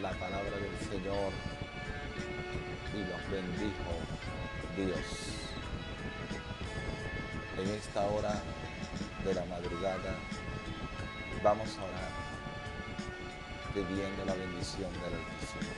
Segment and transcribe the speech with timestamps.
[0.00, 1.32] la palabra del Señor
[2.94, 3.92] y los bendijo
[4.76, 5.32] Dios.
[7.58, 8.42] En esta hora
[9.24, 10.16] de la madrugada
[11.42, 12.10] vamos a orar
[13.74, 15.72] pidiendo la bendición del Altísimo.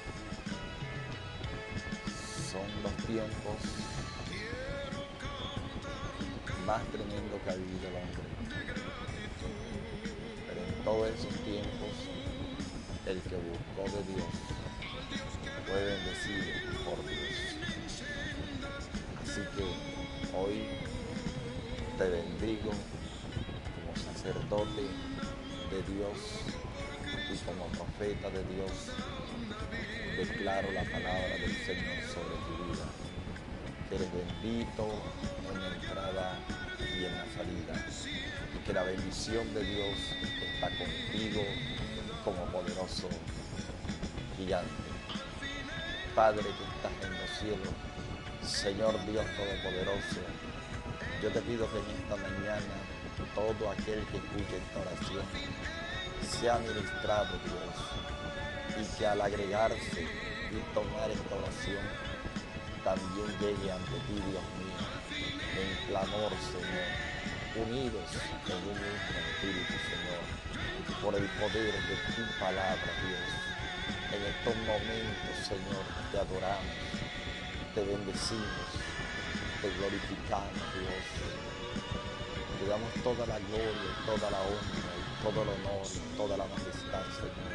[2.50, 3.56] Son los tiempos
[6.66, 8.24] más tremendos que ha vivido el hombre.
[10.48, 12.23] Pero en todos esos tiempos,
[13.06, 14.26] el que buscó de Dios
[15.66, 17.54] fue bendecido por Dios.
[19.22, 20.66] Así que hoy
[21.98, 24.82] te bendigo como sacerdote
[25.70, 26.18] de Dios
[27.30, 28.72] y como profeta de Dios.
[30.16, 32.86] Declaro la palabra del Señor sobre tu vida.
[33.88, 34.88] Que eres bendito
[35.52, 37.86] en la entrada y en la salida.
[38.54, 39.98] Y que la bendición de Dios
[40.54, 41.42] está contigo
[42.24, 43.08] como poderoso
[44.36, 44.70] gigante.
[46.14, 47.74] Padre que estás en los cielos,
[48.42, 50.20] Señor Dios Todopoderoso,
[51.22, 52.74] yo te pido que en esta mañana
[53.34, 55.24] todo aquel que escuche esta oración
[56.22, 61.84] sea ministrado, Dios, y que al agregarse y tomar esta oración
[62.84, 64.84] también llegue ante ti, Dios mío,
[65.54, 66.90] en clamor, Señor,
[67.54, 68.10] unidos
[68.50, 70.22] en un mismo espíritu, Señor,
[71.00, 73.30] por el poder de tu palabra, Dios.
[74.10, 76.74] En estos momentos, Señor, te adoramos,
[77.74, 78.68] te bendecimos,
[79.62, 81.06] te glorificamos, Dios.
[82.58, 87.54] Te damos toda la gloria, toda la honra, todo el honor, toda la majestad, Señor,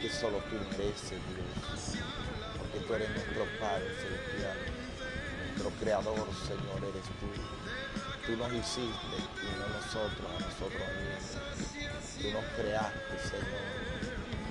[0.00, 2.02] que solo tú mereces, Dios,
[2.58, 4.58] porque tú eres nuestro Padre Celestial,
[5.62, 7.30] nuestro Creador, Señor, eres tú.
[8.26, 11.38] Tú nos hiciste y no nosotros a nosotros mismos.
[12.18, 13.66] Tú nos creaste, Señor,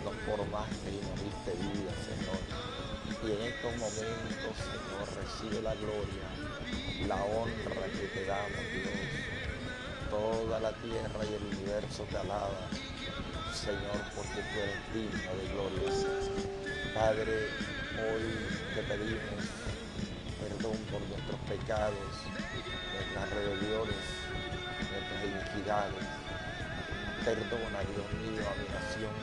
[0.03, 2.39] nos formaste y nos diste vida, Señor.
[3.23, 6.27] Y en estos momentos, Señor, recibe la gloria,
[7.07, 8.91] la honra que te damos, Dios.
[10.09, 12.67] Toda la tierra y el universo te alaba,
[13.53, 15.91] Señor, porque tú eres digno de gloria.
[16.93, 17.47] Padre,
[17.95, 19.70] hoy te pedimos
[20.61, 22.13] perdón por nuestros pecados,
[22.93, 24.05] nuestras rebeliones,
[24.77, 26.05] nuestras iniquidades.
[27.25, 29.13] Perdona, Dios mío, a mi nación.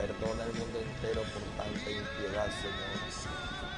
[0.00, 2.96] Perdona al mundo entero por tanta impiedad, Señor.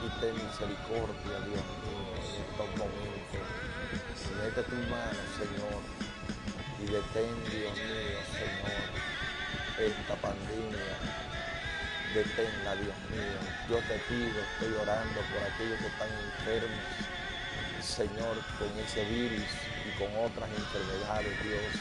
[0.02, 3.42] Y ten misericordia, Dios mío, en estos momentos.
[4.38, 5.82] Mete tu mano, Señor,
[6.78, 8.86] y detén, Dios mío, Señor,
[9.78, 11.31] esta pandemia.
[12.14, 13.40] Deténla, Dios mío.
[13.70, 16.84] Yo te pido, estoy orando por aquellos que están enfermos,
[17.80, 19.48] Señor, con ese virus
[19.88, 21.72] y con otras enfermedades, Dios,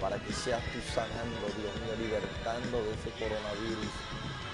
[0.00, 3.90] para que seas tú sanando, Dios mío, libertando de ese coronavirus,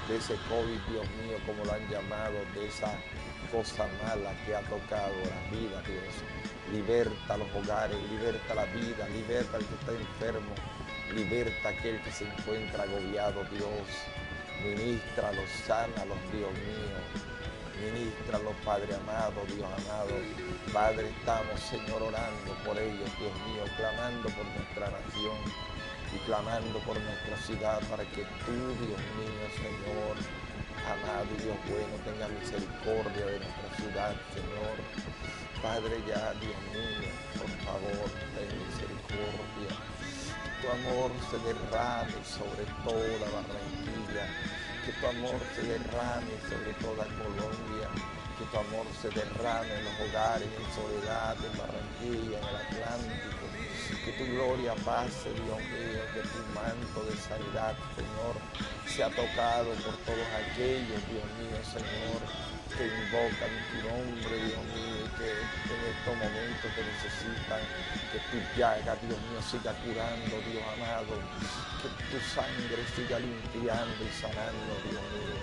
[0.09, 2.97] de ese COVID, Dios mío, como lo han llamado, de esa
[3.53, 6.15] cosa mala que ha tocado las vidas, Dios.
[6.73, 10.55] Liberta los hogares, liberta la vida, liberta al que está enfermo,
[11.15, 13.84] liberta aquel que se encuentra agobiado, Dios.
[14.65, 16.99] Ministralos, sánalos, Dios mío.
[17.83, 20.15] Ministralos, Padre amado, Dios amado.
[20.72, 25.39] Padre, estamos, Señor, orando por ellos, Dios mío, clamando por nuestra nación
[26.15, 30.16] y clamando por nuestra ciudad para que tú, Dios mío, Señor,
[30.87, 35.46] amado Dios bueno, tenga misericordia de nuestra ciudad, Señor.
[35.66, 38.06] Padre, ya, Dios mío, por favor,
[38.38, 39.72] ten misericordia.
[40.62, 44.27] Tu amor se derrame sobre toda Barranquilla,
[44.84, 47.88] que tu amor se derrame sobre toda Colombia,
[48.38, 53.44] que tu amor se derrame en los hogares, en soledad, en Barranquilla, en el Atlántico,
[54.04, 58.34] que tu gloria pase, Dios mío, que tu manto de sanidad, Señor,
[58.87, 62.22] sea tocado por todos aquellos, Dios mío, Señor,
[62.76, 67.62] que invocan tu nombre, Dios mío, que en estos momentos te necesitan,
[68.12, 71.16] que tu llaga, Dios mío, siga curando, Dios amado,
[71.81, 75.41] que tu sangre siga limpiando y sanando, Dios mío.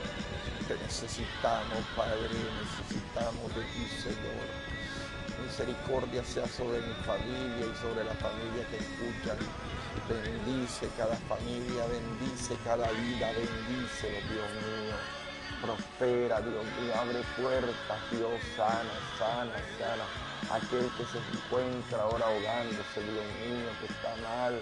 [0.67, 4.45] Te necesitamos, Padre, necesitamos de ti, Señor.
[5.41, 9.41] Misericordia sea sobre mi familia y sobre la familia que escuchan.
[10.07, 15.22] Bendice cada familia, bendice cada vida, bendícelo, Dios mío.
[15.63, 20.03] Prospera, Dios mío, abre puertas, Dios, sana, sana, sana.
[20.51, 24.61] Aquel que se encuentra ahora ahogándose, Dios mío, que está mal.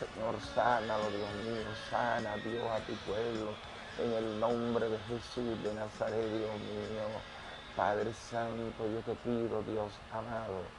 [0.00, 3.52] Señor, sánalo, Dios mío, sana, Dios, a tu pueblo.
[3.98, 7.20] En el nombre de Jesús de Nazaret, Dios mío.
[7.76, 10.72] Padre Santo, yo te pido, Dios amado,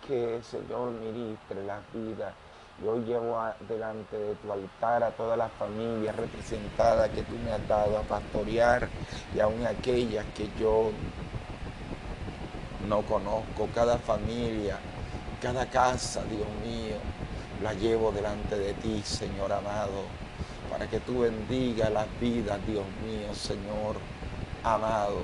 [0.00, 2.34] que Señor ministre la vida
[2.80, 3.38] Yo llevo
[3.68, 8.02] delante de tu altar a todas las familias representadas que tú me has dado a
[8.02, 8.88] pastorear
[9.34, 10.90] y aún aquellas que yo
[12.88, 14.78] no conozco, cada familia,
[15.40, 16.96] cada casa, Dios mío,
[17.62, 20.04] la llevo delante de ti, Señor amado,
[20.70, 23.96] para que tú bendigas las vidas, Dios mío, Señor
[24.64, 25.22] amado.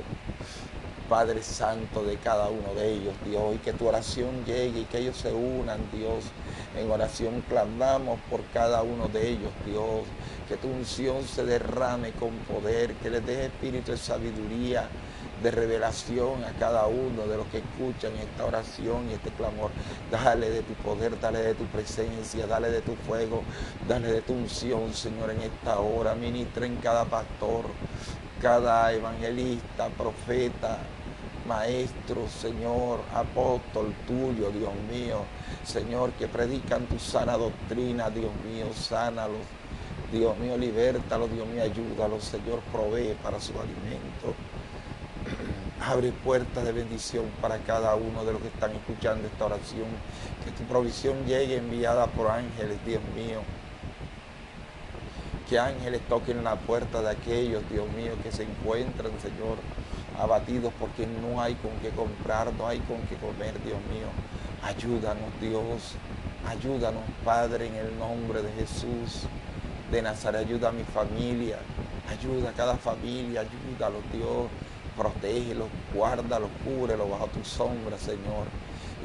[1.09, 4.99] Padre Santo de cada uno de ellos, Dios, y que tu oración llegue y que
[4.99, 6.25] ellos se unan, Dios.
[6.76, 10.03] En oración clamamos por cada uno de ellos, Dios.
[10.49, 14.88] Que tu unción se derrame con poder, que les dé espíritu de sabiduría,
[15.43, 19.70] de revelación a cada uno de los que escuchan esta oración y este clamor.
[20.11, 23.43] Dale de tu poder, dale de tu presencia, dale de tu fuego,
[23.87, 26.14] dale de tu unción, Señor, en esta hora.
[26.14, 27.64] Ministra en cada pastor,
[28.41, 30.79] cada evangelista, profeta,
[31.46, 35.19] maestro, Señor, apóstol tuyo, Dios mío,
[35.64, 39.46] Señor, que predican tu sana doctrina, Dios mío, sánalos.
[40.12, 44.35] Dios mío, libértalos, Dios mío, ayúdalos, Señor, provee para su alimento.
[45.87, 49.87] Abre puertas de bendición para cada uno de los que están escuchando esta oración.
[50.44, 53.43] Que tu provisión llegue enviada por ángeles, Dios mío.
[55.50, 59.58] Que ángeles toquen la puerta de aquellos, Dios mío, que se encuentran, Señor,
[60.19, 64.09] abatidos porque no hay con qué comprar, no hay con qué comer, Dios mío.
[64.62, 65.94] Ayúdanos, Dios.
[66.47, 69.25] Ayúdanos, Padre, en el nombre de Jesús
[69.91, 70.47] de Nazaret.
[70.47, 71.59] Ayuda a mi familia.
[72.11, 73.43] Ayuda a cada familia.
[73.43, 74.49] Ayúdalo, Dios.
[74.97, 78.47] Protégelos, guárdalos, cúbrelos bajo tu sombra, Señor.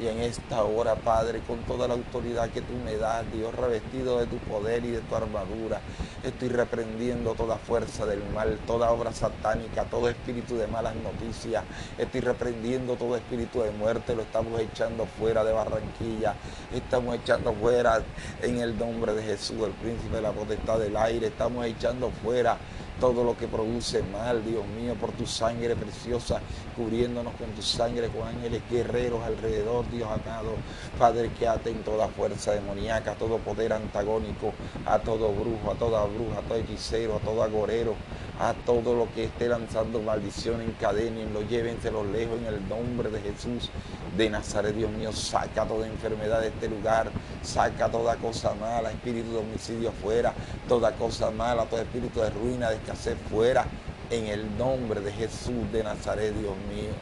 [0.00, 4.18] Y en esta hora, Padre, con toda la autoridad que tú me das, Dios, revestido
[4.18, 5.80] de tu poder y de tu armadura,
[6.24, 11.62] estoy reprendiendo toda fuerza del mal, toda obra satánica, todo espíritu de malas noticias.
[11.96, 16.34] Estoy reprendiendo todo espíritu de muerte, lo estamos echando fuera de Barranquilla.
[16.74, 18.02] Estamos echando fuera
[18.42, 21.28] en el nombre de Jesús, el príncipe de la potestad del aire.
[21.28, 22.58] Estamos echando fuera
[23.00, 26.40] todo lo que produce mal, Dios mío, por tu sangre preciosa,
[26.76, 30.54] cubriéndonos con tu sangre, con ángeles guerreros alrededor, Dios amado.
[30.98, 34.52] Padre, que aten toda fuerza demoníaca, todo poder antagónico,
[34.86, 37.94] a todo brujo, a toda bruja, a todo hechicero, a todo agorero,
[38.40, 43.10] a todo lo que esté lanzando maldición en cadena, lo llévenselo lejos en el nombre
[43.10, 43.70] de Jesús
[44.16, 47.10] de Nazaret, Dios mío, saca toda enfermedad de este lugar,
[47.42, 50.32] saca toda cosa mala, espíritu de homicidio fuera,
[50.68, 53.66] toda cosa mala, todo espíritu de ruina, de escasez fuera,
[54.10, 56.92] en el nombre de Jesús de Nazaret, Dios mío.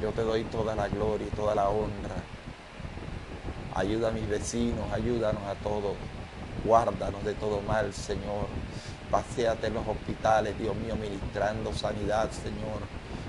[0.00, 2.16] Yo te doy toda la gloria y toda la honra.
[3.74, 5.94] Ayuda a mis vecinos, ayúdanos a todos.
[6.64, 8.46] Guárdanos de todo mal, Señor.
[9.10, 12.80] Paseate en los hospitales, Dios mío, ministrando sanidad, Señor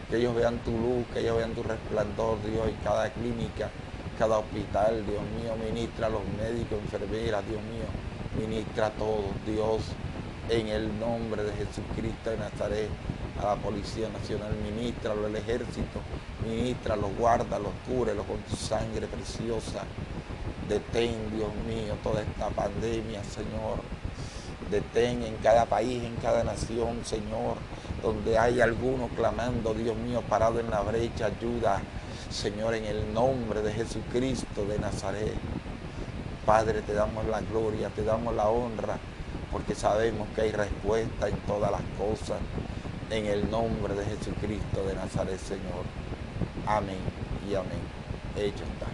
[0.10, 3.70] que ellos vean tu luz, que ellos vean tu resplandor, Dios, y cada clínica,
[4.18, 9.84] cada hospital, Dios mío, ministra a los médicos, enfermeras, Dios mío, ministra a todos, Dios,
[10.50, 12.90] en el nombre de Jesucristo de Nazaret,
[13.40, 16.02] a la Policía Nacional, ministra al ejército,
[16.44, 19.84] ministra, los guarda, los los con tu sangre preciosa.
[20.68, 23.81] Detén, Dios mío, toda esta pandemia, Señor.
[24.69, 27.57] Detén en cada país, en cada nación, Señor
[28.01, 31.81] donde hay algunos clamando, Dios mío, parado en la brecha, ayuda,
[32.30, 35.34] Señor, en el nombre de Jesucristo de Nazaret.
[36.46, 38.97] Padre, te damos la gloria, te damos la honra,
[39.52, 42.40] porque sabemos que hay respuesta en todas las cosas,
[43.09, 45.83] en el nombre de Jesucristo de Nazaret, Señor.
[46.66, 47.00] Amén
[47.50, 48.00] y amén.
[48.38, 48.88] Hecho está.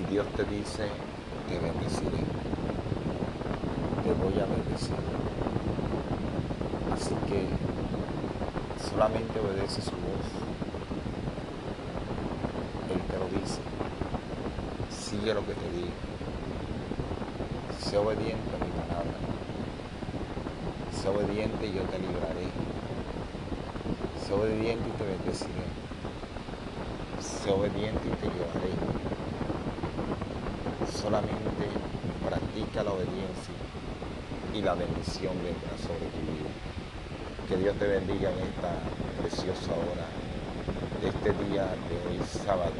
[0.00, 0.86] Y Dios te dice,
[1.48, 2.22] te bendeciré
[4.04, 4.94] te voy a bendecir.
[6.92, 7.48] Así que
[8.88, 10.26] solamente obedece su voz.
[12.92, 13.58] Él te lo dice.
[14.88, 15.94] Sigue lo que te diga.
[17.80, 19.18] Sé obediente a mi palabra.
[20.92, 22.52] Sé obediente y yo te libraré.
[24.24, 25.64] Sé obediente y te bendeciré.
[27.20, 29.23] Sé obediente y te llevaré.
[31.00, 31.68] Solamente
[32.24, 33.54] practica la obediencia
[34.54, 36.50] y la bendición vendrá sobre tu vida.
[37.48, 38.72] Que Dios te bendiga en esta
[39.20, 40.06] preciosa hora,
[41.02, 42.72] de este día de hoy sábado.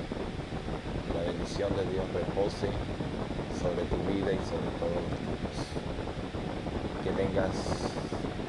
[1.04, 2.68] Que la bendición de Dios repose
[3.60, 5.56] sobre tu vida y sobre todos los tuyos.
[7.02, 7.52] Que tengas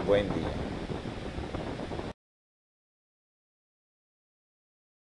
[0.07, 0.64] buen día.